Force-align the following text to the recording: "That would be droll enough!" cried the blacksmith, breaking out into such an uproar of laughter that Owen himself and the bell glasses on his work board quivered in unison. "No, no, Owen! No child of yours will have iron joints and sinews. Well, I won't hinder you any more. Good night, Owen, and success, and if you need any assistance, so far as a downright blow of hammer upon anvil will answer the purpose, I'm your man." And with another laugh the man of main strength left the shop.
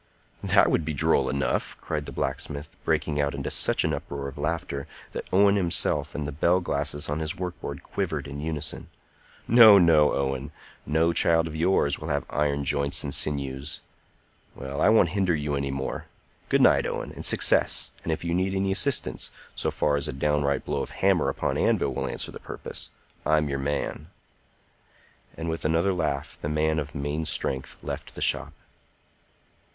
"That 0.41 0.71
would 0.71 0.83
be 0.83 0.95
droll 0.95 1.29
enough!" 1.29 1.77
cried 1.79 2.07
the 2.07 2.11
blacksmith, 2.11 2.75
breaking 2.83 3.21
out 3.21 3.35
into 3.35 3.51
such 3.51 3.83
an 3.83 3.93
uproar 3.93 4.27
of 4.27 4.35
laughter 4.39 4.87
that 5.11 5.29
Owen 5.31 5.57
himself 5.57 6.15
and 6.15 6.25
the 6.27 6.31
bell 6.31 6.59
glasses 6.59 7.07
on 7.07 7.19
his 7.19 7.35
work 7.37 7.61
board 7.61 7.83
quivered 7.83 8.27
in 8.27 8.39
unison. 8.39 8.89
"No, 9.47 9.77
no, 9.77 10.11
Owen! 10.13 10.51
No 10.87 11.13
child 11.13 11.45
of 11.45 11.55
yours 11.55 11.99
will 11.99 12.07
have 12.07 12.25
iron 12.31 12.63
joints 12.65 13.03
and 13.03 13.13
sinews. 13.13 13.81
Well, 14.55 14.81
I 14.81 14.89
won't 14.89 15.09
hinder 15.09 15.35
you 15.35 15.55
any 15.55 15.69
more. 15.69 16.07
Good 16.49 16.63
night, 16.63 16.87
Owen, 16.87 17.11
and 17.11 17.23
success, 17.23 17.91
and 18.01 18.11
if 18.11 18.23
you 18.23 18.33
need 18.33 18.55
any 18.55 18.71
assistance, 18.71 19.29
so 19.53 19.69
far 19.69 19.97
as 19.97 20.07
a 20.07 20.13
downright 20.13 20.65
blow 20.65 20.81
of 20.81 20.89
hammer 20.89 21.29
upon 21.29 21.57
anvil 21.59 21.93
will 21.93 22.07
answer 22.07 22.31
the 22.31 22.39
purpose, 22.39 22.89
I'm 23.23 23.47
your 23.49 23.59
man." 23.59 24.09
And 25.37 25.47
with 25.47 25.63
another 25.63 25.93
laugh 25.93 26.39
the 26.41 26.49
man 26.49 26.79
of 26.79 26.95
main 26.95 27.27
strength 27.27 27.77
left 27.83 28.15
the 28.15 28.21
shop. 28.23 28.53